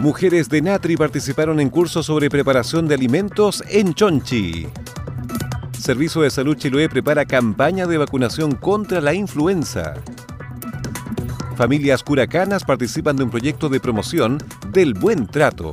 [0.00, 4.66] Mujeres de Natri participaron en cursos sobre preparación de alimentos en Chonchi.
[5.78, 9.92] Servicio de Salud Chiloé prepara campaña de vacunación contra la influenza.
[11.54, 14.38] Familias curacanas participan de un proyecto de promoción
[14.72, 15.72] del buen trato.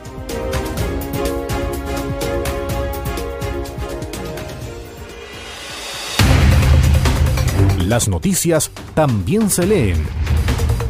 [7.91, 9.97] Las noticias también se leen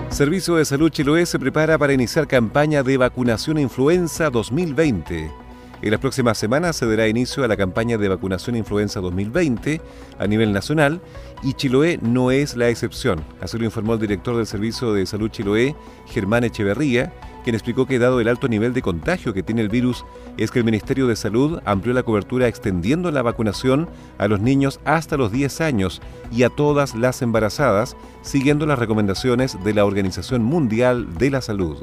[0.07, 5.48] Servicio de Salud Chiloé se prepara para iniciar campaña de vacunación influenza 2020.
[5.81, 9.79] En las próximas semanas se dará inicio a la campaña de vacunación influenza 2020
[10.19, 10.99] a nivel nacional
[11.41, 13.23] y Chiloé no es la excepción.
[13.39, 17.13] Así lo informó el director del Servicio de Salud Chiloé, Germán Echeverría,
[17.45, 20.03] quien explicó que dado el alto nivel de contagio que tiene el virus,
[20.35, 23.87] es que el Ministerio de Salud amplió la cobertura extendiendo la vacunación
[24.17, 29.57] a los niños hasta los 10 años y a todas las embarazadas, siguiendo las recomendaciones
[29.63, 31.77] de la Organización Mundial de la Salud.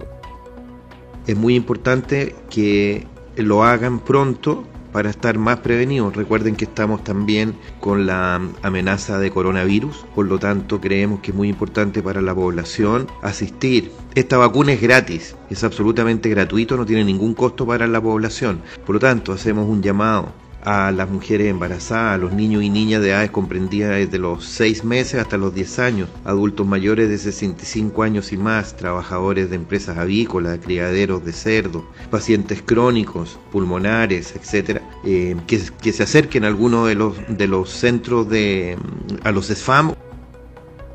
[1.26, 3.06] Es muy importante que
[3.36, 6.16] lo hagan pronto para estar más prevenidos.
[6.16, 11.36] Recuerden que estamos también con la amenaza de coronavirus, por lo tanto creemos que es
[11.36, 13.92] muy importante para la población asistir.
[14.14, 18.62] Esta vacuna es gratis, es absolutamente gratuito, no tiene ningún costo para la población.
[18.86, 20.32] Por lo tanto, hacemos un llamado
[20.66, 24.82] a las mujeres embarazadas, a los niños y niñas de edades comprendidas desde los 6
[24.82, 29.96] meses hasta los 10 años, adultos mayores de 65 años y más, trabajadores de empresas
[29.96, 36.86] avícolas, criaderos de cerdo, pacientes crónicos, pulmonares, etcétera, eh, que, que, se acerquen a alguno
[36.86, 38.76] de los, de los centros de
[39.22, 39.94] a los SFAM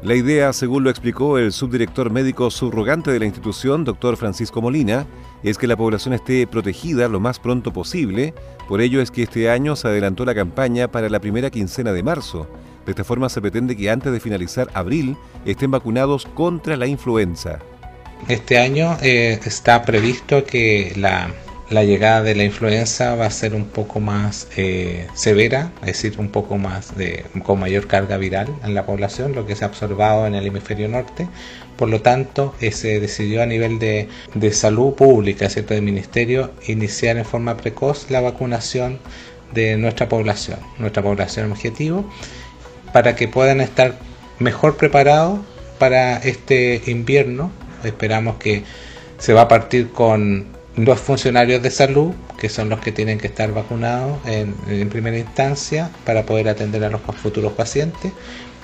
[0.03, 5.05] la idea, según lo explicó el subdirector médico subrogante de la institución, doctor Francisco Molina,
[5.43, 8.33] es que la población esté protegida lo más pronto posible.
[8.67, 12.03] Por ello es que este año se adelantó la campaña para la primera quincena de
[12.03, 12.47] marzo.
[12.85, 17.59] De esta forma se pretende que antes de finalizar abril estén vacunados contra la influenza.
[18.27, 21.31] Este año eh, está previsto que la
[21.71, 26.15] la llegada de la influenza va a ser un poco más eh, severa, es decir,
[26.19, 29.67] un poco más de, con mayor carga viral en la población, lo que se ha
[29.67, 31.27] observado en el hemisferio norte.
[31.77, 34.09] Por lo tanto, eh, se decidió a nivel de,
[34.51, 35.73] salud pública, ¿cierto?
[35.73, 38.99] del ministerio, iniciar en forma precoz la vacunación
[39.53, 42.05] de nuestra población, nuestra población objetivo,
[42.91, 43.95] para que puedan estar
[44.39, 45.39] mejor preparados
[45.79, 47.49] para este invierno.
[47.83, 48.63] Esperamos que
[49.17, 53.27] se va a partir con los funcionarios de salud, que son los que tienen que
[53.27, 54.53] estar vacunados en,
[54.89, 58.13] primera instancia para poder atender a los futuros pacientes,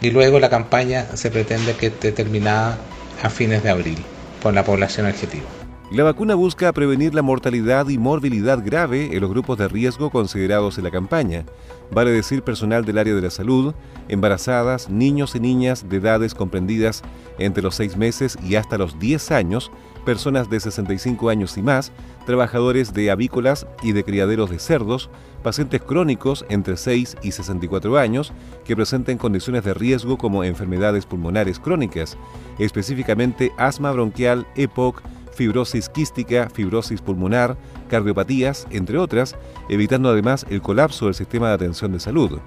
[0.02, 2.78] y luego la campaña se pretende que esté terminada
[3.24, 3.98] a fines de abril
[4.42, 5.46] con la población objetivo.
[5.90, 10.78] La vacuna busca prevenir la mortalidad y morbilidad grave en los grupos de riesgo considerados
[10.78, 11.46] en la campaña,
[11.92, 13.74] vale decir personal del área de la salud,
[14.10, 17.04] embarazadas, niños y niñas de edades comprendidas
[17.40, 19.72] entre los 6 meses y hasta los 10 años,
[20.08, 21.92] personas de 65 años y más,
[22.26, 25.10] trabajadores de avícolas y de criaderos de cerdos,
[25.44, 28.32] pacientes crónicos entre 6 y 64 años
[28.64, 32.18] que presenten condiciones de riesgo como enfermedades pulmonares crónicas,
[32.58, 35.02] específicamente asma bronquial, EPOC,
[35.34, 37.58] fibrosis quística, fibrosis pulmonar,
[37.90, 39.36] cardiopatías, entre otras,
[39.68, 42.40] evitando además el colapso del sistema de atención de salud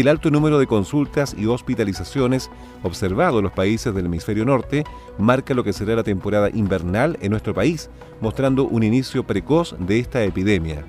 [0.00, 2.50] el alto número de consultas y hospitalizaciones
[2.82, 4.84] observado en los países del hemisferio norte
[5.18, 9.98] marca lo que será la temporada invernal en nuestro país, mostrando un inicio precoz de
[9.98, 10.84] esta epidemia.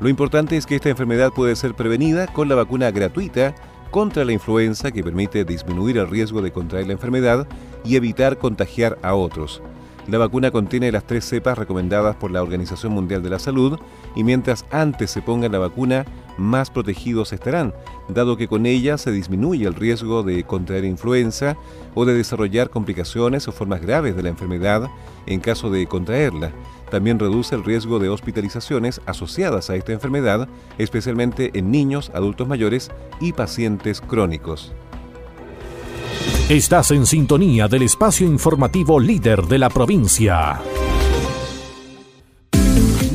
[0.00, 3.54] Lo importante es que esta enfermedad puede ser prevenida con la vacuna gratuita
[3.90, 7.46] contra la influenza que permite disminuir el riesgo de contraer la enfermedad
[7.84, 9.62] y evitar contagiar a otros.
[10.10, 13.78] La vacuna contiene las tres cepas recomendadas por la Organización Mundial de la Salud
[14.16, 16.04] y mientras antes se ponga la vacuna,
[16.36, 17.72] más protegidos estarán,
[18.08, 21.56] dado que con ella se disminuye el riesgo de contraer influenza
[21.94, 24.90] o de desarrollar complicaciones o formas graves de la enfermedad
[25.26, 26.50] en caso de contraerla.
[26.90, 30.48] También reduce el riesgo de hospitalizaciones asociadas a esta enfermedad,
[30.78, 32.90] especialmente en niños, adultos mayores
[33.20, 34.72] y pacientes crónicos.
[36.50, 40.60] Estás en sintonía del espacio informativo líder de la provincia.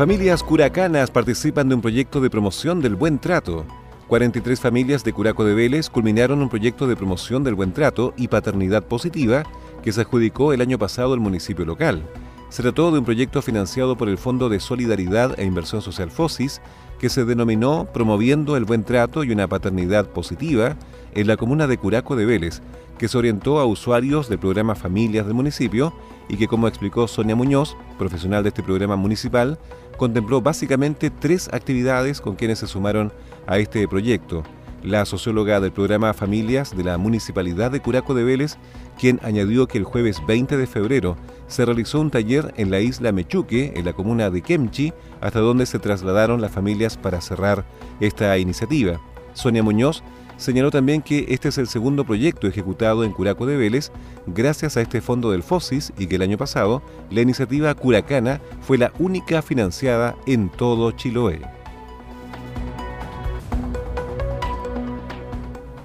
[0.00, 3.66] Familias curacanas participan de un proyecto de promoción del buen trato.
[4.08, 8.28] 43 familias de Curaco de Vélez culminaron un proyecto de promoción del buen trato y
[8.28, 9.42] paternidad positiva
[9.82, 12.02] que se adjudicó el año pasado al municipio local.
[12.50, 16.60] Se trató de un proyecto financiado por el Fondo de Solidaridad e Inversión Social FOSIS,
[16.98, 20.74] que se denominó Promoviendo el Buen Trato y una Paternidad Positiva
[21.14, 22.60] en la comuna de Curaco de Vélez,
[22.98, 25.94] que se orientó a usuarios del programa Familias del municipio
[26.28, 29.56] y que, como explicó Sonia Muñoz, profesional de este programa municipal,
[29.96, 33.12] contempló básicamente tres actividades con quienes se sumaron
[33.46, 34.42] a este proyecto.
[34.82, 38.56] La socióloga del programa Familias de la Municipalidad de Curaco de Vélez,
[38.98, 41.16] quien añadió que el jueves 20 de febrero
[41.48, 45.66] se realizó un taller en la isla Mechuque, en la comuna de Kemchi, hasta donde
[45.66, 47.64] se trasladaron las familias para cerrar
[48.00, 49.00] esta iniciativa.
[49.34, 50.02] Sonia Muñoz
[50.40, 53.92] Señaló también que este es el segundo proyecto ejecutado en Curaco de Vélez
[54.26, 58.78] gracias a este fondo del FOSIS y que el año pasado la iniciativa Curacana fue
[58.78, 61.59] la única financiada en todo Chiloé.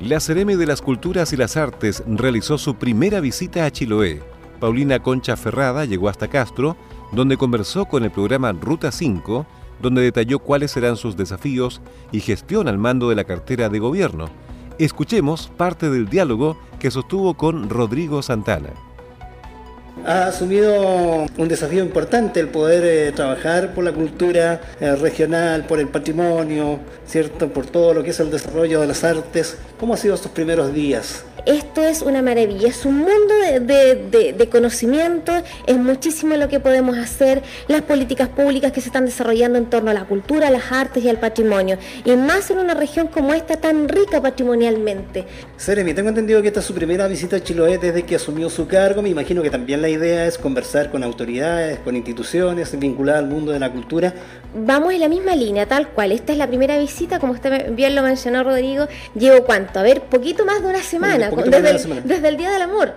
[0.05, 4.21] La Cereme de las Culturas y las Artes realizó su primera visita a Chiloé.
[4.59, 6.77] Paulina Concha Ferrada llegó hasta Castro,
[7.11, 9.47] donde conversó con el programa Ruta 5,
[9.81, 11.81] donde detalló cuáles serán sus desafíos
[12.11, 14.29] y gestión al mando de la cartera de gobierno
[14.77, 18.71] Escuchemos parte del diálogo que sostuvo con Rodrigo Santana.
[20.03, 25.79] Ha asumido un desafío importante el poder eh, trabajar por la cultura eh, regional, por
[25.79, 27.49] el patrimonio, ¿cierto?
[27.49, 29.57] por todo lo que es el desarrollo de las artes.
[29.79, 31.23] ¿Cómo han sido estos primeros días?
[31.45, 35.31] esto es una maravilla, es un mundo de, conocimiento,
[35.67, 39.91] es muchísimo lo que podemos hacer, las políticas públicas que se están desarrollando en torno
[39.91, 43.33] a la cultura, a las artes y al patrimonio, y más en una región como
[43.33, 45.25] esta tan rica patrimonialmente.
[45.57, 48.67] Seremi, tengo entendido que esta es su primera visita a Chiloé desde que asumió su
[48.67, 53.29] cargo, me imagino que también la idea es conversar con autoridades, con instituciones vinculadas al
[53.29, 54.15] mundo de la cultura.
[54.55, 57.93] Vamos en la misma línea, tal cual, esta es la primera visita, como usted bien
[57.93, 62.49] lo mencionó Rodrigo, llevo cuánto, a ver, poquito más de una semana desde, el, Día
[62.49, 62.93] del Amor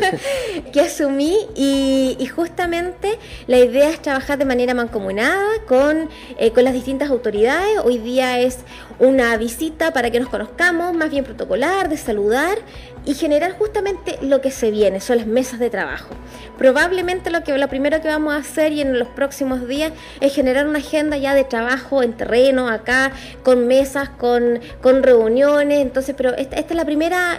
[0.72, 6.72] que asumí y, justamente la idea es trabajar de manera mancomunada con, eh, con las
[6.72, 7.80] distintas autoridades.
[7.84, 8.60] Hoy día es
[8.98, 12.56] una visita para que nos conozcamos, más bien protocolar, de saludar
[13.04, 16.13] y generar justamente lo que se viene, son las mesas de trabajo.
[16.58, 20.34] Probablemente lo, que, lo primero que vamos a hacer y en los próximos días es
[20.34, 26.14] generar una agenda ya de trabajo en terreno, acá, con mesas, con, con reuniones, entonces,
[26.16, 27.38] pero esta, esta es la primera...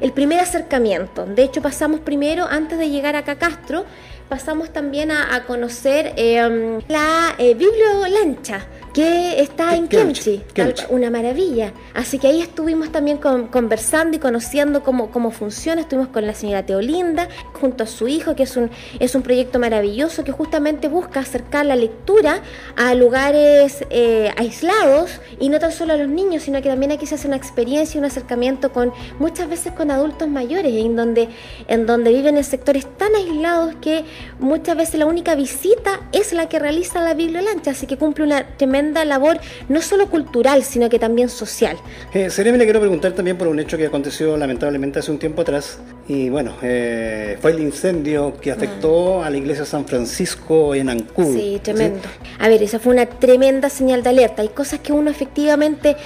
[0.00, 1.26] El, primer acercamiento.
[1.26, 3.84] De hecho, pasamos primero, antes de llegar acá a Castro,
[4.28, 8.64] pasamos también a, conocer eh, la eh, Bibliolancha
[8.98, 10.42] que está en Kimchi,
[10.90, 11.72] una maravilla.
[11.94, 15.82] Así que ahí estuvimos también conversando y conociendo cómo, cómo funciona.
[15.82, 19.60] Estuvimos con la señora Teolinda, junto a su hijo, que es un, es un proyecto
[19.60, 22.42] maravilloso que justamente busca acercar la lectura
[22.74, 27.06] a lugares eh, aislados y no tan solo a los niños, sino que también aquí
[27.06, 31.28] se hace una experiencia, un acercamiento con muchas veces con adultos mayores, en donde,
[31.68, 34.04] en donde viven en sectores tan aislados que
[34.40, 38.56] muchas veces la única visita es la que realiza la bibliolancha, así que cumple una
[38.56, 41.76] tremenda labor no solo cultural, sino que también social.
[42.12, 45.78] Eh, le quiero preguntar también por un hecho que aconteció lamentablemente hace un tiempo atrás,
[46.08, 49.26] y bueno, eh, fue el incendio que afectó ah.
[49.26, 51.34] a la iglesia de San Francisco en Ancud.
[51.34, 52.00] Sí, tremendo.
[52.38, 54.42] A ver, esa fue una tremenda señal de alerta.
[54.42, 55.96] Hay cosas que uno efectivamente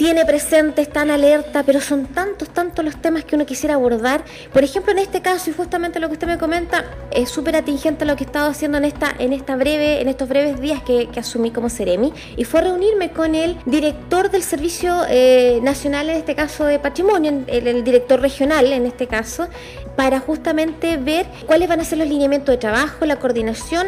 [0.00, 4.24] tiene presente, está en alerta, pero son tantos, tantos los temas que uno quisiera abordar.
[4.50, 8.06] Por ejemplo, en este caso, y justamente lo que usted me comenta, es súper atingente
[8.06, 11.10] lo que he estado haciendo en esta, en esta breve, en estos breves días que,
[11.18, 16.34] asumí como Ceremi, y fue reunirme con el director del Servicio eh, Nacional, en este
[16.34, 19.48] caso de Patrimonio, el director regional, en este caso,
[19.96, 23.86] para justamente ver cuáles van a ser los lineamientos de trabajo, la coordinación.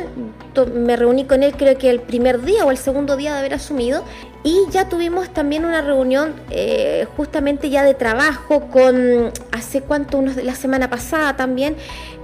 [0.75, 3.54] Me reuní con él creo que el primer día o el segundo día de haber
[3.54, 4.04] asumido
[4.44, 10.37] y ya tuvimos también una reunión eh, justamente ya de trabajo con, hace cuánto, unos
[10.37, 11.76] la semana pasada también,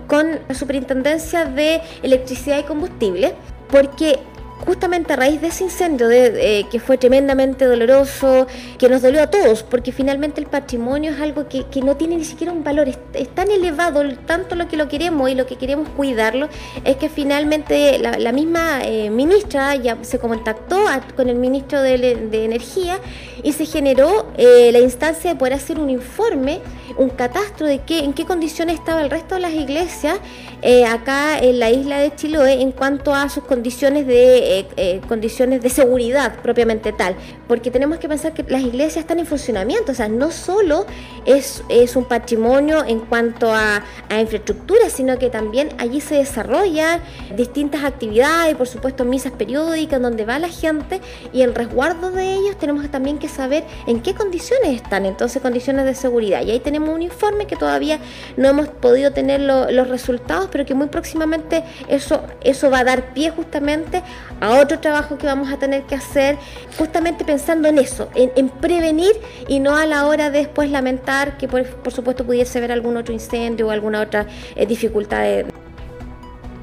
[0.09, 3.35] con la Superintendencia de Electricidad y Combustible,
[3.71, 4.19] porque
[4.65, 8.47] justamente a raíz de ese incendio de, que fue tremendamente doloroso,
[8.79, 12.25] que nos dolió a todos, porque finalmente el patrimonio es algo que, no tiene ni
[12.25, 15.89] siquiera un valor, es, tan elevado tanto lo que lo queremos y lo que queremos
[15.91, 16.49] cuidarlo,
[16.85, 20.85] es que finalmente la, misma eh, ministra ya se contactó
[21.17, 21.99] con el ministro de,
[22.49, 22.99] Energía
[23.43, 26.61] y se generó eh, la instancia de poder hacer un informe,
[26.97, 30.19] un catastro de qué, en qué condiciones estaba el resto de las iglesias
[30.63, 35.03] eh, acá en la isla de Chiloé en cuanto a sus condiciones de eh, eh,
[35.07, 37.15] condiciones de seguridad propiamente tal,
[37.47, 40.87] porque tenemos que pensar que las iglesias están en funcionamiento, o sea, no solo
[41.27, 47.03] es, es un patrimonio en cuanto a, a infraestructura, sino que también allí se desarrollan
[47.37, 51.03] distintas actividades, por supuesto misas periódicas donde va la gente
[51.35, 55.85] y el resguardo de ellos tenemos también que saber en qué condiciones están, entonces condiciones
[55.85, 56.43] de seguridad.
[56.43, 57.99] Y ahí tenemos un informe que todavía
[58.39, 63.13] no hemos podido tener los resultados, pero que muy próximamente eso, eso va a dar
[63.13, 64.03] pie justamente
[64.41, 66.39] a otro trabajo que vamos a tener que hacer,
[66.77, 69.13] justamente pensando en eso, en, prevenir
[69.49, 73.13] y no a la hora de después lamentar que por, supuesto pudiese haber algún otro
[73.13, 75.19] incendio o alguna otra eh, dificultad.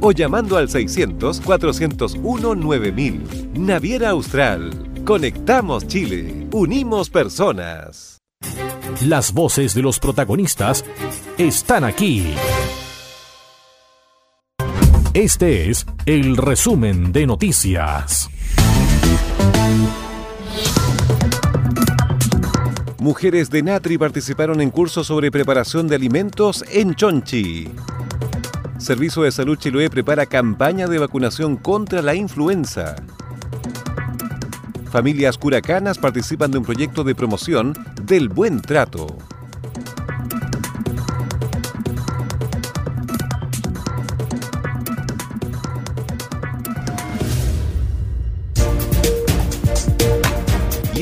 [0.00, 3.50] o llamando al 600 401 9000.
[3.54, 5.04] Naviera Austral.
[5.04, 6.48] Conectamos Chile.
[6.52, 8.18] Unimos personas.
[9.02, 10.84] Las voces de los protagonistas
[11.38, 12.24] están aquí.
[15.12, 18.28] Este es el resumen de noticias.
[22.98, 27.68] Mujeres de Natri participaron en cursos sobre preparación de alimentos en Chonchi.
[28.78, 32.94] Servicio de Salud Chiloé prepara campaña de vacunación contra la influenza.
[34.90, 39.06] Familias curacanas participan de un proyecto de promoción del buen trato.